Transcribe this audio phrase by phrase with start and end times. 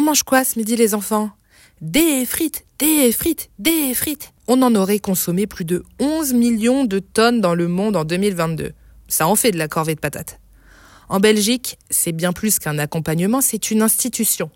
[0.00, 1.28] On mange quoi ce midi les enfants?
[1.82, 4.32] Des frites, des frites, des frites.
[4.48, 8.72] On en aurait consommé plus de 11 millions de tonnes dans le monde en 2022.
[9.08, 10.40] Ça en fait de la corvée de patates.
[11.10, 14.50] En Belgique, c'est bien plus qu'un accompagnement, c'est une institution.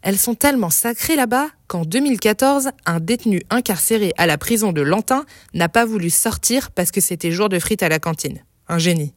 [0.00, 5.24] Elles sont tellement sacrées là-bas qu'en 2014, un détenu incarcéré à la prison de Lantin
[5.54, 8.44] n'a pas voulu sortir parce que c'était jour de frites à la cantine.
[8.68, 9.12] Un génie.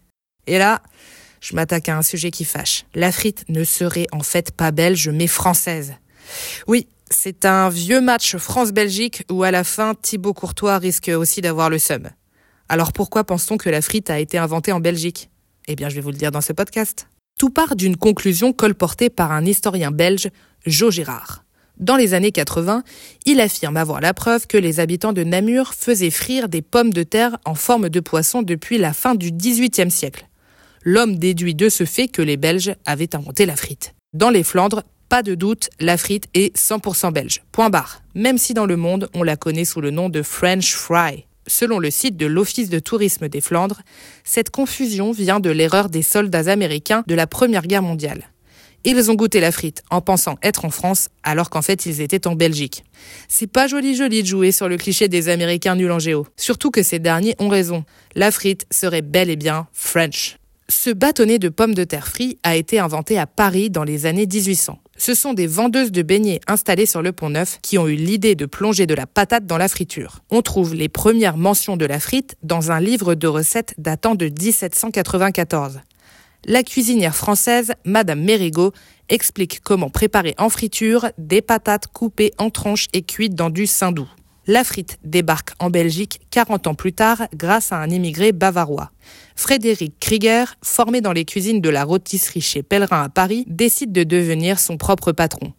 [0.47, 0.81] Et là,
[1.41, 2.85] je m'attaque à un sujet qui fâche.
[2.95, 5.95] La frite ne serait en fait pas belge, mais française.
[6.67, 11.69] Oui, c'est un vieux match France-Belgique où à la fin, Thibaut Courtois risque aussi d'avoir
[11.69, 12.09] le seum.
[12.69, 15.29] Alors pourquoi pense-t-on que la frite a été inventée en Belgique?
[15.67, 17.07] Eh bien, je vais vous le dire dans ce podcast.
[17.39, 20.29] Tout part d'une conclusion colportée par un historien belge,
[20.65, 21.43] Jo Girard.
[21.77, 22.83] Dans les années 80,
[23.25, 27.03] il affirme avoir la preuve que les habitants de Namur faisaient frire des pommes de
[27.03, 30.27] terre en forme de poisson depuis la fin du XVIIIe siècle.
[30.89, 33.93] L'homme déduit de ce fait que les Belges avaient inventé la frite.
[34.13, 37.43] Dans les Flandres, pas de doute, la frite est 100% belge.
[37.51, 38.01] Point barre.
[38.15, 41.25] Même si dans le monde, on la connaît sous le nom de French fry.
[41.45, 43.81] Selon le site de l'Office de tourisme des Flandres,
[44.23, 48.23] cette confusion vient de l'erreur des soldats américains de la Première Guerre mondiale.
[48.85, 52.27] Ils ont goûté la frite en pensant être en France alors qu'en fait ils étaient
[52.27, 52.85] en Belgique.
[53.27, 56.25] C'est pas joli joli de jouer sur le cliché des Américains nuls en géo.
[56.37, 57.83] Surtout que ces derniers ont raison.
[58.15, 60.37] La frite serait bel et bien French.
[60.69, 64.25] Ce bâtonnet de pommes de terre frites a été inventé à Paris dans les années
[64.25, 64.79] 1800.
[64.97, 68.35] Ce sont des vendeuses de beignets installées sur le pont neuf qui ont eu l'idée
[68.35, 70.19] de plonger de la patate dans la friture.
[70.29, 74.25] On trouve les premières mentions de la frite dans un livre de recettes datant de
[74.25, 75.79] 1794.
[76.45, 78.73] La cuisinière française, Madame Mérigot,
[79.09, 84.09] explique comment préparer en friture des patates coupées en tranches et cuites dans du saindoux.
[84.49, 88.91] La frite débarque en Belgique 40 ans plus tard grâce à un immigré bavarois.
[89.35, 94.03] Frédéric Krieger, formé dans les cuisines de la rôtisserie chez Pellerin à Paris, décide de
[94.03, 95.51] devenir son propre patron.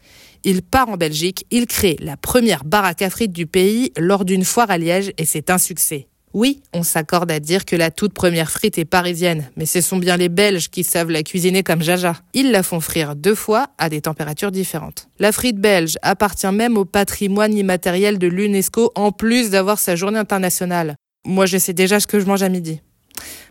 [0.42, 4.70] Il part en Belgique, il crée la première baraque à du pays lors d'une foire
[4.70, 6.08] à Liège et c'est un succès.
[6.34, 9.97] Oui, on s'accorde à dire que la toute première frite est parisienne, mais ce sont
[9.97, 12.17] bien les Belges qui savent la cuisiner comme Jaja.
[12.35, 15.08] Ils la font frire deux fois à des températures différentes.
[15.19, 20.19] La frite belge appartient même au patrimoine immatériel de l'UNESCO en plus d'avoir sa journée
[20.19, 20.97] internationale.
[21.27, 22.81] Moi, je sais déjà ce que je mange à midi.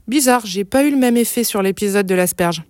[0.07, 2.63] Bizarre, j'ai pas eu le même effet sur l'épisode de l'asperge.